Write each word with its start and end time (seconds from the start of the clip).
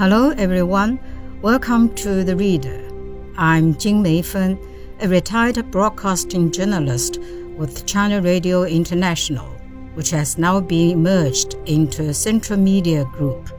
Hello, 0.00 0.30
everyone. 0.30 0.98
Welcome 1.42 1.94
to 1.96 2.24
The 2.24 2.34
Reader. 2.34 2.88
I'm 3.36 3.76
Jin 3.76 4.02
Meifen, 4.02 4.58
a 5.02 5.06
retired 5.06 5.70
broadcasting 5.70 6.50
journalist 6.50 7.18
with 7.58 7.84
China 7.84 8.22
Radio 8.22 8.62
International, 8.62 9.46
which 9.92 10.08
has 10.08 10.38
now 10.38 10.58
been 10.58 11.02
merged 11.02 11.52
into 11.66 12.08
a 12.08 12.14
Central 12.14 12.58
Media 12.58 13.04
Group. 13.12 13.50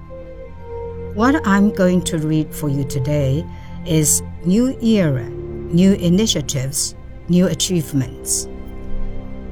What 1.13 1.45
I'm 1.45 1.69
going 1.75 2.01
to 2.05 2.17
read 2.17 2.51
for 2.51 2.69
you 2.69 2.85
today 2.85 3.45
is 3.85 4.23
New 4.43 4.75
Era, 4.81 5.29
New 5.29 5.93
Initiatives, 5.93 6.95
New 7.29 7.45
Achievements. 7.45 8.47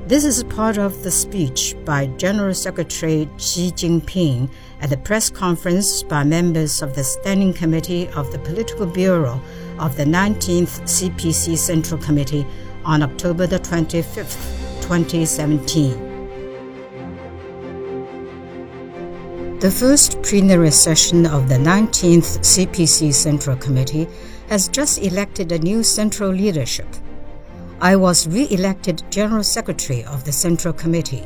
This 0.10 0.26
is 0.26 0.44
part 0.44 0.80
of 0.80 1.04
the 1.04 1.12
speech 1.12 1.76
by 1.86 2.07
General 2.18 2.55
Secretary 2.55 3.30
Xi 3.38 3.70
Jinping 3.70 4.50
at 4.82 4.89
the 4.89 4.98
press 4.98 5.30
conference 5.30 6.02
by 6.02 6.23
members 6.23 6.81
of 6.81 6.95
the 6.95 7.04
Standing 7.04 7.54
Committee 7.54 8.08
of 8.16 8.31
the 8.31 8.40
Political 8.40 8.88
Bureau 8.88 9.40
of 9.77 9.95
the 9.98 10.05
19th 10.05 10.81
CPC 10.81 11.55
Central 11.55 12.02
Committee 12.02 12.44
on 12.84 13.03
October 13.03 13.45
the 13.45 13.59
25th, 13.59 14.81
2017. 14.81 16.00
The 19.59 19.70
first 19.70 20.20
plenary 20.23 20.72
session 20.72 21.28
of 21.28 21.48
the 21.48 21.58
19th 21.58 22.39
CPC 22.39 23.14
Central 23.14 23.58
Committee 23.58 24.08
has 24.48 24.70
just 24.70 25.03
elected 25.03 25.52
a 25.52 25.59
new 25.59 25.84
central 25.84 26.31
leadership. 26.31 26.88
I 27.81 27.95
was 27.95 28.27
re 28.27 28.45
elected 28.51 29.03
General 29.09 29.43
Secretary 29.43 30.03
of 30.03 30.25
the 30.25 30.33
Central 30.33 30.73
Committee. 30.73 31.23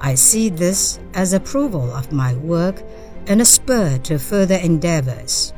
I 0.00 0.16
see 0.16 0.48
this 0.48 0.98
as 1.14 1.32
approval 1.32 1.92
of 1.92 2.10
my 2.10 2.34
work 2.34 2.82
and 3.28 3.40
a 3.40 3.44
spur 3.44 3.98
to 3.98 4.18
further 4.18 4.56
endeavors. 4.56 5.52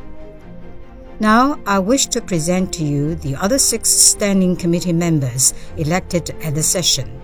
Now, 1.20 1.58
I 1.66 1.78
wish 1.78 2.06
to 2.08 2.20
present 2.20 2.70
to 2.74 2.84
you 2.84 3.14
the 3.14 3.34
other 3.36 3.58
six 3.58 3.88
standing 3.88 4.56
committee 4.56 4.92
members 4.92 5.54
elected 5.78 6.36
at 6.42 6.54
the 6.54 6.62
session 6.62 7.18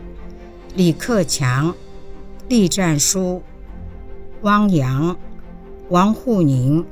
Li 0.76 0.94
Keqiang, 0.94 1.76
Li 2.48 2.66
Zhanshu, 2.66 3.42
Wang 4.40 4.70
Yang, 4.70 5.18
Wang 5.90 6.14
Huning, 6.14 6.90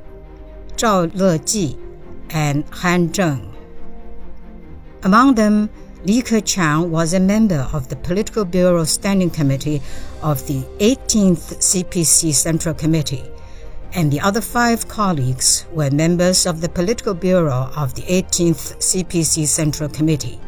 Zhao 0.77 1.07
Leji, 1.13 1.79
and 2.29 2.63
Han 2.69 3.09
Zheng. 3.09 3.51
Among 5.03 5.35
them, 5.35 5.69
Li 6.05 6.21
Keqiang 6.21 6.89
was 6.89 7.15
a 7.15 7.19
member 7.19 7.67
of 7.73 7.89
the 7.89 7.95
Political 7.95 8.45
Bureau 8.45 8.83
Standing 8.83 9.31
Committee 9.31 9.81
of 10.21 10.45
the 10.45 10.61
18th 10.77 11.57
CPC 11.57 12.31
Central 12.31 12.75
Committee, 12.75 13.23
and 13.93 14.11
the 14.11 14.19
other 14.19 14.39
five 14.39 14.87
colleagues 14.87 15.65
were 15.71 15.89
members 15.89 16.45
of 16.45 16.61
the 16.61 16.69
Political 16.69 17.15
Bureau 17.15 17.71
of 17.75 17.95
the 17.95 18.03
18th 18.03 18.77
CPC 18.77 19.47
Central 19.47 19.89
Committee. 19.89 20.39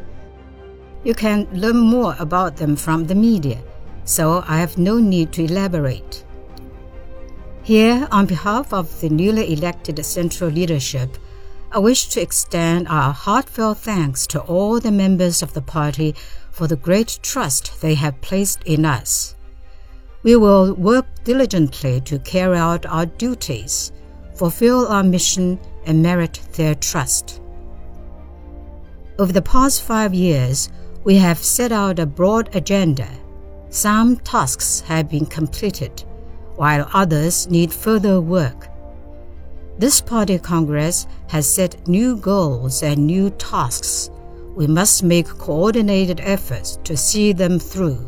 You 1.04 1.16
can 1.16 1.48
learn 1.52 1.80
more 1.80 2.16
about 2.20 2.58
them 2.58 2.76
from 2.76 3.08
the 3.08 3.16
media, 3.16 3.58
so 4.06 4.44
I 4.48 4.60
have 4.60 4.78
no 4.78 5.00
need 5.00 5.34
to 5.34 5.46
elaborate. 5.46 6.24
Here, 7.64 8.08
on 8.12 8.28
behalf 8.28 8.74
of 8.74 9.02
the 9.02 9.10
newly 9.10 9.54
elected 9.54 10.06
central 10.06 10.52
leadership, 10.52 11.18
I 11.78 11.80
wish 11.80 12.08
to 12.10 12.22
extend 12.22 12.88
our 12.88 13.14
heartfelt 13.14 13.78
thanks 13.78 14.26
to 14.34 14.42
all 14.42 14.80
the 14.80 14.92
members 14.92 15.44
of 15.44 15.54
the 15.54 15.62
party 15.62 16.16
for 16.50 16.66
the 16.66 16.76
great 16.76 17.20
trust 17.22 17.82
they 17.82 17.94
have 17.94 18.20
placed 18.20 18.64
in 18.64 18.84
us. 18.84 19.36
We 20.24 20.38
will 20.38 20.74
work 20.74 21.06
diligently 21.24 22.02
to 22.02 22.18
carry 22.18 22.58
out 22.58 22.88
our 22.88 23.06
duties, 23.06 23.92
fulfill 24.34 24.88
our 24.88 25.04
mission, 25.04 25.60
and 25.86 26.02
merit 26.02 26.40
their 26.54 26.74
trust. 26.74 27.42
Over 29.20 29.32
the 29.32 29.44
past 29.44 29.84
five 29.84 30.16
years, 30.16 30.70
we 31.04 31.18
have 31.18 31.38
set 31.38 31.72
out 31.72 32.00
a 32.00 32.08
broad 32.08 32.56
agenda. 32.56 33.08
Some 33.70 34.18
tasks 34.18 34.80
have 34.88 35.12
been 35.12 35.28
completed 35.28 36.04
while 36.56 36.90
others 36.96 37.48
need 37.52 37.72
further 37.72 38.20
work. 38.20 38.68
This 39.80 40.02
party 40.02 40.40
congress 40.40 41.06
has 41.28 41.48
set 41.48 41.88
new 41.88 42.18
goals 42.18 42.82
and 42.82 43.06
new 43.06 43.30
tasks. 43.30 44.10
We 44.56 44.66
must 44.66 45.04
make 45.04 45.28
coordinated 45.28 46.20
efforts 46.22 46.80
to 46.84 46.98
see 46.98 47.32
them 47.32 47.60
through. 47.60 48.00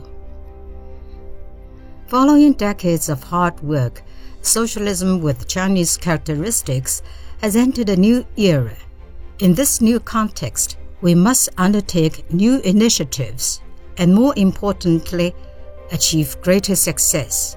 Following 2.07 2.53
decades 2.53 3.07
of 3.07 3.22
hard 3.22 3.59
work, 3.62 4.02
socialism 4.41 5.22
with 5.22 5.47
Chinese 5.47 5.96
characteristics 5.96 7.03
has 7.41 7.56
entered 7.56 7.90
a 7.90 7.96
new 7.96 8.25
era. 8.36 8.75
In 9.38 9.53
this 9.53 9.80
new 9.80 10.00
context, 10.00 10.78
we 11.01 11.13
must 11.13 11.50
undertake 11.56 12.34
new 12.34 12.62
initiatives 12.62 13.62
and, 14.00 14.16
more 14.16 14.34
importantly, 14.38 15.36
achieve 15.91 16.41
greater 16.41 16.75
success. 16.75 17.56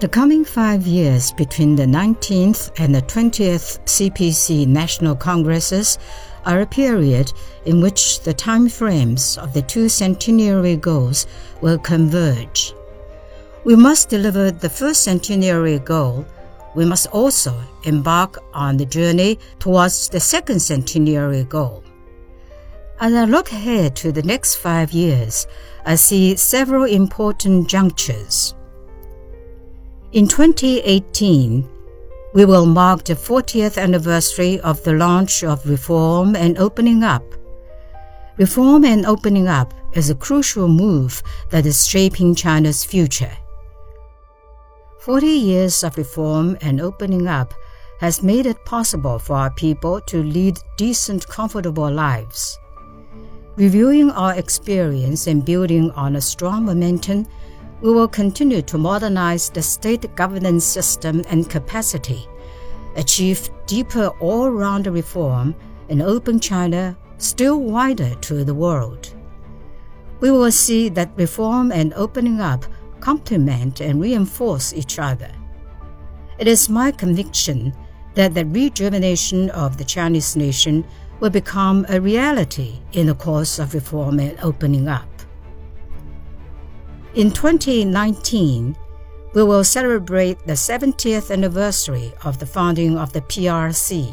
The 0.00 0.08
coming 0.08 0.44
five 0.44 0.88
years 0.88 1.30
between 1.30 1.76
the 1.76 1.86
19th 1.86 2.72
and 2.80 2.92
the 2.92 3.02
20th 3.02 3.78
CPC 3.84 4.66
National 4.66 5.14
Congresses 5.14 5.98
are 6.44 6.60
a 6.60 6.66
period 6.66 7.32
in 7.64 7.80
which 7.80 8.20
the 8.20 8.34
time 8.34 8.68
frames 8.68 9.38
of 9.38 9.54
the 9.54 9.62
two 9.62 9.88
centenary 9.88 10.76
goals 10.76 11.28
will 11.60 11.78
converge. 11.78 12.74
We 13.62 13.76
must 13.76 14.08
deliver 14.08 14.50
the 14.50 14.68
first 14.68 15.02
centenary 15.02 15.78
goal. 15.78 16.26
We 16.74 16.84
must 16.84 17.06
also 17.12 17.56
embark 17.84 18.42
on 18.52 18.76
the 18.76 18.86
journey 18.86 19.38
towards 19.60 20.08
the 20.08 20.20
second 20.20 20.58
centenary 20.58 21.44
goal. 21.44 21.84
As 22.98 23.14
I 23.14 23.26
look 23.26 23.52
ahead 23.52 23.94
to 23.96 24.10
the 24.10 24.24
next 24.24 24.56
five 24.56 24.90
years, 24.90 25.46
I 25.86 25.94
see 25.94 26.34
several 26.34 26.84
important 26.84 27.68
junctures. 27.68 28.56
In 30.14 30.28
2018, 30.28 31.68
we 32.34 32.44
will 32.44 32.66
mark 32.66 33.02
the 33.02 33.14
40th 33.14 33.76
anniversary 33.76 34.60
of 34.60 34.80
the 34.84 34.92
launch 34.92 35.42
of 35.42 35.68
Reform 35.68 36.36
and 36.36 36.56
Opening 36.56 37.02
Up. 37.02 37.24
Reform 38.36 38.84
and 38.84 39.06
Opening 39.06 39.48
Up 39.48 39.74
is 39.94 40.10
a 40.10 40.14
crucial 40.14 40.68
move 40.68 41.20
that 41.50 41.66
is 41.66 41.84
shaping 41.84 42.36
China's 42.36 42.84
future. 42.84 43.36
40 45.00 45.26
years 45.26 45.82
of 45.82 45.98
reform 45.98 46.56
and 46.60 46.80
opening 46.80 47.26
up 47.26 47.52
has 47.98 48.22
made 48.22 48.46
it 48.46 48.64
possible 48.64 49.18
for 49.18 49.34
our 49.34 49.50
people 49.50 50.00
to 50.02 50.22
lead 50.22 50.60
decent, 50.76 51.26
comfortable 51.26 51.90
lives. 51.90 52.56
Reviewing 53.56 54.12
our 54.12 54.36
experience 54.36 55.26
and 55.26 55.44
building 55.44 55.90
on 55.90 56.14
a 56.14 56.20
strong 56.20 56.66
momentum, 56.66 57.26
we 57.84 57.92
will 57.92 58.08
continue 58.08 58.62
to 58.62 58.78
modernize 58.78 59.50
the 59.50 59.60
state 59.60 60.16
governance 60.16 60.64
system 60.64 61.22
and 61.28 61.50
capacity, 61.50 62.26
achieve 62.96 63.50
deeper 63.66 64.06
all 64.20 64.48
round 64.48 64.86
reform, 64.86 65.54
and 65.90 66.00
open 66.00 66.40
China 66.40 66.96
still 67.18 67.60
wider 67.60 68.14
to 68.22 68.42
the 68.42 68.54
world. 68.54 69.14
We 70.20 70.30
will 70.30 70.50
see 70.50 70.88
that 70.88 71.10
reform 71.16 71.72
and 71.72 71.92
opening 71.92 72.40
up 72.40 72.64
complement 73.00 73.82
and 73.82 74.00
reinforce 74.00 74.72
each 74.72 74.98
other. 74.98 75.30
It 76.38 76.48
is 76.48 76.70
my 76.70 76.90
conviction 76.90 77.74
that 78.14 78.32
the 78.32 78.46
rejuvenation 78.46 79.50
of 79.50 79.76
the 79.76 79.84
Chinese 79.84 80.36
nation 80.36 80.86
will 81.20 81.28
become 81.28 81.84
a 81.90 82.00
reality 82.00 82.78
in 82.92 83.08
the 83.08 83.14
course 83.14 83.58
of 83.58 83.74
reform 83.74 84.20
and 84.20 84.38
opening 84.40 84.88
up. 84.88 85.13
In 87.14 87.30
2019, 87.30 88.76
we 89.34 89.44
will 89.44 89.62
celebrate 89.62 90.44
the 90.48 90.54
70th 90.54 91.30
anniversary 91.30 92.12
of 92.24 92.40
the 92.40 92.46
founding 92.46 92.98
of 92.98 93.12
the 93.12 93.20
PRC. 93.20 94.12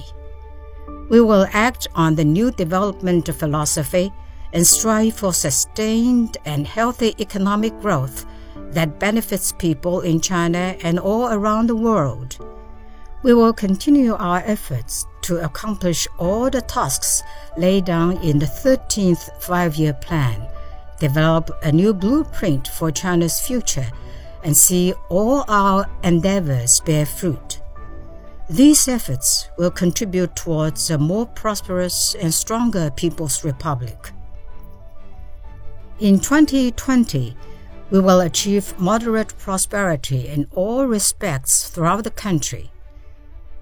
We 1.09 1.19
will 1.19 1.47
act 1.51 1.87
on 1.95 2.13
the 2.13 2.23
new 2.23 2.51
development 2.51 3.27
philosophy 3.33 4.13
and 4.53 4.67
strive 4.67 5.15
for 5.15 5.33
sustained 5.33 6.37
and 6.45 6.67
healthy 6.67 7.15
economic 7.17 7.73
growth 7.81 8.27
that 8.69 8.99
benefits 8.99 9.51
people 9.51 10.01
in 10.01 10.21
China 10.21 10.75
and 10.83 10.99
all 10.99 11.33
around 11.33 11.67
the 11.67 11.75
world. 11.75 12.37
We 13.23 13.33
will 13.33 13.53
continue 13.53 14.13
our 14.13 14.43
efforts 14.45 15.07
to 15.23 15.43
accomplish 15.43 16.07
all 16.19 16.51
the 16.51 16.61
tasks 16.61 17.23
laid 17.57 17.85
down 17.85 18.17
in 18.17 18.37
the 18.37 18.45
13th 18.45 19.41
five 19.41 19.75
year 19.75 19.93
plan 19.93 20.47
develop 21.01 21.49
a 21.63 21.71
new 21.71 21.93
blueprint 21.93 22.67
for 22.67 22.91
China's 22.91 23.41
future, 23.41 23.89
and 24.43 24.55
see 24.55 24.93
all 25.09 25.43
our 25.47 25.89
endeavors 26.03 26.79
bear 26.81 27.05
fruit. 27.05 27.59
These 28.49 28.87
efforts 28.87 29.49
will 29.57 29.71
contribute 29.71 30.35
towards 30.35 30.89
a 30.89 30.97
more 30.97 31.25
prosperous 31.25 32.15
and 32.15 32.33
stronger 32.33 32.91
People's 32.91 33.43
Republic. 33.43 34.11
In 35.99 36.19
2020, 36.19 37.35
we 37.89 37.99
will 37.99 38.21
achieve 38.21 38.79
moderate 38.79 39.37
prosperity 39.37 40.27
in 40.27 40.47
all 40.51 40.85
respects 40.85 41.69
throughout 41.69 42.03
the 42.03 42.11
country. 42.11 42.71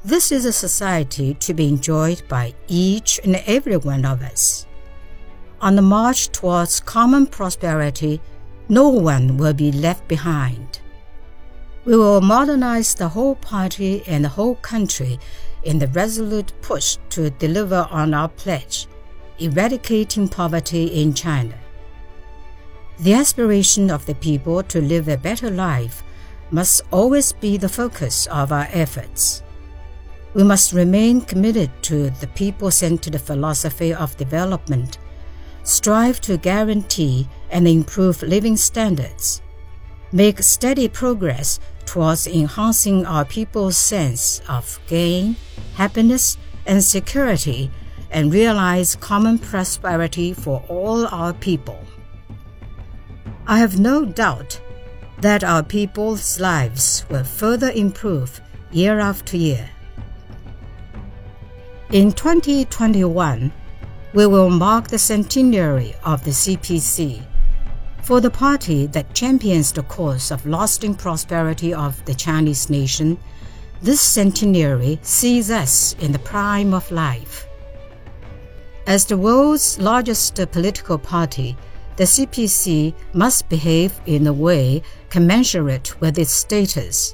This 0.03 0.31
is 0.31 0.45
a 0.45 0.53
society 0.53 1.33
to 1.35 1.53
be 1.53 1.67
enjoyed 1.67 2.21
by 2.27 2.53
each 2.67 3.19
and 3.23 3.35
every 3.45 3.77
one 3.77 4.05
of 4.05 4.21
us. 4.21 4.65
On 5.61 5.75
the 5.75 5.81
march 5.81 6.29
towards 6.29 6.79
common 6.79 7.25
prosperity, 7.25 8.21
no 8.69 8.87
one 8.87 9.37
will 9.37 9.53
be 9.53 9.73
left 9.73 10.07
behind. 10.07 10.79
We 11.83 11.97
will 11.97 12.21
modernize 12.21 12.93
the 12.93 13.09
whole 13.09 13.35
party 13.35 14.03
and 14.07 14.23
the 14.23 14.29
whole 14.29 14.55
country 14.55 15.19
in 15.63 15.79
the 15.79 15.87
resolute 15.87 16.53
push 16.61 16.97
to 17.09 17.29
deliver 17.31 17.87
on 17.91 18.13
our 18.13 18.29
pledge, 18.29 18.87
eradicating 19.39 20.29
poverty 20.29 20.85
in 20.85 21.13
China. 21.13 21.55
The 22.99 23.13
aspiration 23.13 23.91
of 23.91 24.05
the 24.05 24.15
people 24.15 24.63
to 24.63 24.81
live 24.81 25.07
a 25.09 25.17
better 25.17 25.49
life 25.49 26.03
must 26.51 26.81
always 26.91 27.33
be 27.33 27.57
the 27.57 27.69
focus 27.69 28.27
of 28.27 28.51
our 28.51 28.67
efforts. 28.71 29.43
We 30.33 30.43
must 30.43 30.73
remain 30.73 31.21
committed 31.21 31.71
to 31.83 32.11
the 32.11 32.27
people 32.27 32.71
centered 32.71 33.19
philosophy 33.19 33.93
of 33.93 34.15
development, 34.15 34.99
strive 35.63 36.21
to 36.21 36.37
guarantee 36.37 37.27
and 37.49 37.67
improve 37.67 38.21
living 38.21 38.57
standards, 38.57 39.41
make 40.11 40.41
steady 40.41 40.87
progress 40.87 41.59
towards 41.85 42.27
enhancing 42.27 43.05
our 43.05 43.25
people's 43.25 43.77
sense 43.77 44.41
of 44.47 44.79
gain, 44.87 45.35
happiness, 45.75 46.37
and 46.65 46.83
security, 46.83 47.71
and 48.11 48.33
realize 48.33 48.95
common 48.95 49.39
prosperity 49.39 50.33
for 50.33 50.63
all 50.67 51.07
our 51.07 51.33
people. 51.33 51.79
I 53.47 53.59
have 53.59 53.79
no 53.79 54.05
doubt 54.05 54.61
that 55.21 55.43
our 55.43 55.63
people's 55.63 56.39
lives 56.39 57.05
will 57.09 57.23
further 57.23 57.71
improve 57.71 58.39
year 58.71 58.99
after 58.99 59.37
year. 59.37 59.69
In 61.91 62.11
2021, 62.11 63.51
we 64.13 64.25
will 64.25 64.49
mark 64.49 64.87
the 64.87 64.97
centenary 64.97 65.93
of 66.03 66.23
the 66.23 66.31
CPC. 66.31 67.23
For 68.01 68.19
the 68.19 68.31
party 68.31 68.87
that 68.87 69.13
champions 69.13 69.71
the 69.71 69.83
cause 69.83 70.31
of 70.31 70.45
lasting 70.47 70.95
prosperity 70.95 71.73
of 71.73 72.03
the 72.05 72.15
Chinese 72.15 72.69
nation, 72.69 73.19
this 73.81 74.01
centenary 74.01 74.99
sees 75.03 75.51
us 75.51 75.95
in 75.99 76.11
the 76.11 76.19
prime 76.19 76.73
of 76.73 76.89
life. 76.91 77.47
As 78.87 79.05
the 79.05 79.17
world's 79.17 79.77
largest 79.77 80.35
political 80.51 80.97
party, 80.97 81.55
the 81.95 82.05
CPC 82.05 82.95
must 83.13 83.47
behave 83.47 84.01
in 84.07 84.25
a 84.25 84.33
way 84.33 84.81
commensurate 85.09 85.99
with 86.01 86.17
its 86.17 86.31
status. 86.31 87.13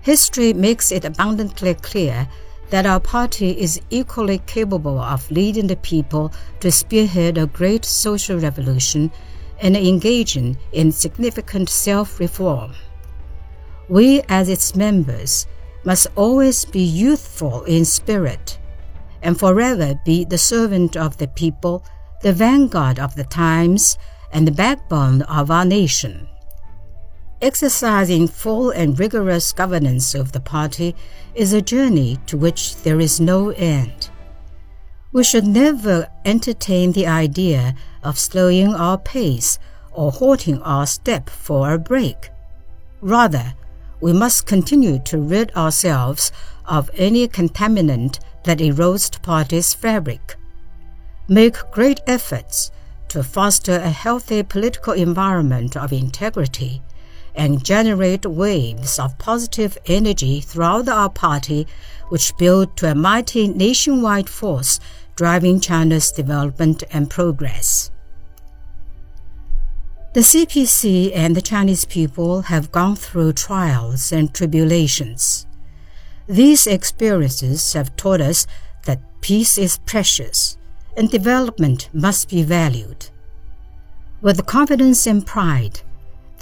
History 0.00 0.52
makes 0.52 0.90
it 0.90 1.04
abundantly 1.04 1.74
clear 1.74 2.26
that 2.72 2.86
our 2.86 3.00
party 3.00 3.50
is 3.50 3.78
equally 3.90 4.38
capable 4.46 4.98
of 4.98 5.30
leading 5.30 5.66
the 5.66 5.76
people 5.76 6.32
to 6.58 6.72
spearhead 6.72 7.36
a 7.36 7.46
great 7.46 7.84
social 7.84 8.38
revolution 8.38 9.12
and 9.60 9.76
engaging 9.76 10.56
in 10.72 10.90
significant 10.90 11.68
self 11.68 12.18
reform. 12.18 12.72
We, 13.90 14.22
as 14.26 14.48
its 14.48 14.74
members, 14.74 15.46
must 15.84 16.06
always 16.16 16.64
be 16.64 16.80
youthful 16.80 17.62
in 17.64 17.84
spirit 17.84 18.58
and 19.20 19.38
forever 19.38 20.00
be 20.06 20.24
the 20.24 20.38
servant 20.38 20.96
of 20.96 21.18
the 21.18 21.28
people, 21.28 21.84
the 22.22 22.32
vanguard 22.32 22.98
of 22.98 23.14
the 23.16 23.24
times, 23.24 23.98
and 24.32 24.48
the 24.48 24.58
backbone 24.64 25.20
of 25.22 25.50
our 25.50 25.66
nation. 25.66 26.26
Exercising 27.42 28.28
full 28.28 28.70
and 28.70 28.96
rigorous 29.00 29.52
governance 29.52 30.14
of 30.14 30.30
the 30.30 30.38
party 30.38 30.94
is 31.34 31.52
a 31.52 31.60
journey 31.60 32.16
to 32.26 32.36
which 32.36 32.76
there 32.84 33.00
is 33.00 33.18
no 33.18 33.50
end. 33.50 34.10
We 35.10 35.24
should 35.24 35.44
never 35.44 36.08
entertain 36.24 36.92
the 36.92 37.08
idea 37.08 37.74
of 38.04 38.16
slowing 38.16 38.72
our 38.76 38.96
pace 38.96 39.58
or 39.90 40.12
halting 40.12 40.62
our 40.62 40.86
step 40.86 41.28
for 41.28 41.74
a 41.74 41.80
break. 41.80 42.30
Rather, 43.00 43.54
we 44.00 44.12
must 44.12 44.46
continue 44.46 45.00
to 45.00 45.18
rid 45.18 45.50
ourselves 45.56 46.30
of 46.66 46.92
any 46.94 47.26
contaminant 47.26 48.20
that 48.44 48.58
erodes 48.58 49.10
the 49.10 49.18
party's 49.18 49.74
fabric. 49.74 50.36
Make 51.26 51.56
great 51.72 52.02
efforts 52.06 52.70
to 53.08 53.24
foster 53.24 53.74
a 53.74 53.90
healthy 53.90 54.44
political 54.44 54.92
environment 54.92 55.76
of 55.76 55.92
integrity 55.92 56.82
and 57.34 57.64
generate 57.64 58.26
waves 58.26 58.98
of 58.98 59.18
positive 59.18 59.78
energy 59.86 60.40
throughout 60.40 60.88
our 60.88 61.08
party, 61.08 61.66
which 62.08 62.36
build 62.36 62.76
to 62.76 62.90
a 62.90 62.94
mighty 62.94 63.48
nationwide 63.48 64.28
force 64.28 64.80
driving 65.16 65.60
China's 65.60 66.10
development 66.12 66.82
and 66.92 67.08
progress. 67.08 67.90
The 70.14 70.20
CPC 70.20 71.12
and 71.14 71.34
the 71.34 71.40
Chinese 71.40 71.86
people 71.86 72.42
have 72.42 72.70
gone 72.70 72.96
through 72.96 73.32
trials 73.32 74.12
and 74.12 74.34
tribulations. 74.34 75.46
These 76.26 76.66
experiences 76.66 77.72
have 77.72 77.96
taught 77.96 78.20
us 78.20 78.46
that 78.84 79.00
peace 79.22 79.56
is 79.56 79.78
precious 79.86 80.58
and 80.96 81.10
development 81.10 81.88
must 81.92 82.28
be 82.28 82.42
valued. 82.42 83.08
With 84.20 84.46
confidence 84.46 85.06
and 85.06 85.26
pride, 85.26 85.80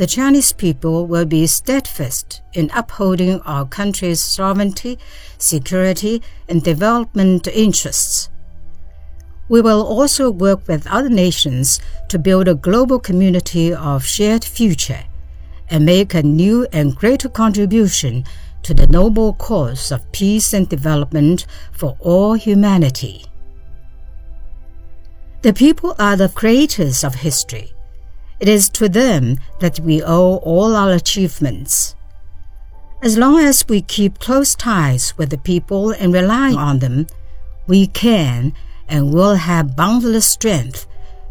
the 0.01 0.07
Chinese 0.07 0.51
people 0.51 1.07
will 1.07 1.27
be 1.27 1.47
steadfast 1.47 2.41
in 2.55 2.71
upholding 2.73 3.39
our 3.43 3.67
country's 3.67 4.19
sovereignty, 4.19 4.99
security, 5.37 6.23
and 6.49 6.63
development 6.63 7.47
interests. 7.49 8.31
We 9.51 9.61
will 9.61 9.83
also 9.83 10.31
work 10.31 10.67
with 10.67 10.87
other 10.87 11.11
nations 11.11 11.81
to 12.09 12.19
build 12.19 12.49
a 12.49 12.55
global 12.55 12.99
community 12.99 13.75
of 13.75 14.03
shared 14.03 14.43
future 14.43 15.05
and 15.69 15.85
make 15.85 16.15
a 16.15 16.23
new 16.23 16.67
and 16.73 16.97
greater 16.97 17.29
contribution 17.29 18.25
to 18.63 18.73
the 18.73 18.87
noble 18.87 19.35
cause 19.35 19.93
of 19.93 20.11
peace 20.13 20.55
and 20.55 20.67
development 20.67 21.45
for 21.73 21.99
all 22.01 22.33
humanity. 22.33 23.27
The 25.43 25.53
people 25.53 25.95
are 25.99 26.17
the 26.17 26.31
creators 26.31 27.05
of 27.05 27.17
history 27.17 27.75
it 28.41 28.49
is 28.49 28.69
to 28.71 28.89
them 28.89 29.37
that 29.61 29.79
we 29.81 30.03
owe 30.03 30.37
all 30.37 30.75
our 30.75 30.93
achievements. 30.93 31.95
As 33.03 33.17
long 33.17 33.39
as 33.39 33.69
we 33.69 33.83
keep 33.83 34.19
close 34.19 34.55
ties 34.55 35.17
with 35.17 35.31
the 35.31 35.39
people 35.39 35.91
and 35.93 36.13
rely 36.13 36.53
on 36.53 36.79
them, 36.79 37.07
we 37.67 37.87
can 37.87 38.53
and 38.89 39.15
will 39.15 39.37
have 39.37 39.77
boundless 39.77 40.27
strength 40.27 40.87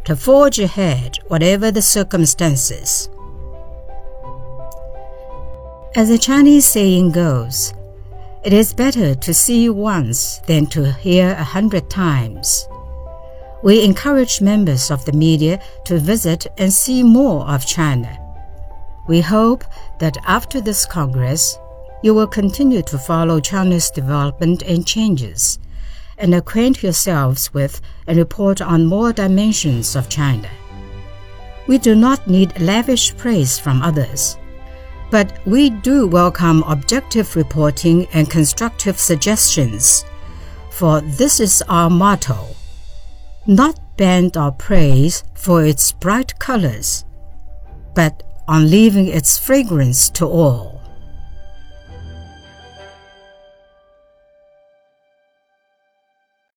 to 0.05 0.15
forge 0.15 0.59
ahead 0.59 1.17
whatever 1.27 1.71
the 1.71 1.81
circumstances. 1.81 3.09
As 5.95 6.09
the 6.09 6.19
Chinese 6.19 6.67
saying 6.67 7.11
goes, 7.11 7.73
it 8.45 8.53
is 8.53 8.73
better 8.73 9.15
to 9.15 9.33
see 9.33 9.69
once 9.69 10.37
than 10.47 10.67
to 10.67 10.93
hear 10.93 11.31
a 11.31 11.43
hundred 11.43 11.89
times. 11.89 12.68
We 13.61 13.83
encourage 13.83 14.39
members 14.39 14.89
of 14.89 15.03
the 15.03 15.11
media 15.11 15.59
to 15.83 15.99
visit 15.99 16.47
and 16.57 16.71
see 16.71 17.03
more 17.03 17.45
of 17.45 17.65
China. 17.65 18.17
We 19.09 19.19
hope 19.19 19.65
that 19.99 20.15
after 20.25 20.61
this 20.61 20.85
Congress, 20.85 21.59
you 22.01 22.13
will 22.13 22.27
continue 22.27 22.81
to 22.83 22.97
follow 22.97 23.41
China's 23.41 23.91
development 23.91 24.61
and 24.61 24.87
changes, 24.87 25.59
and 26.17 26.33
acquaint 26.33 26.81
yourselves 26.81 27.53
with 27.53 27.81
and 28.07 28.17
report 28.17 28.61
on 28.61 28.85
more 28.85 29.11
dimensions 29.11 29.93
of 29.97 30.07
China. 30.07 30.49
We 31.67 31.79
do 31.79 31.95
not 31.95 32.29
need 32.29 32.61
lavish 32.61 33.15
praise 33.17 33.59
from 33.59 33.81
others, 33.81 34.37
but 35.11 35.37
we 35.45 35.69
do 35.69 36.07
welcome 36.07 36.63
objective 36.63 37.35
reporting 37.35 38.07
and 38.13 38.29
constructive 38.29 38.97
suggestions, 38.97 40.05
for 40.69 41.01
this 41.01 41.41
is 41.41 41.61
our 41.67 41.89
motto 41.89 42.55
not 43.49 43.97
bend 43.97 44.37
our 44.37 44.51
praise 44.51 45.23
for 45.33 45.65
its 45.65 45.91
bright 45.91 46.37
colors, 46.37 47.03
but 47.95 48.21
on 48.47 48.69
leaving 48.69 49.07
its 49.07 49.39
fragrance 49.39 50.07
to 50.11 50.25
all. 50.27 50.78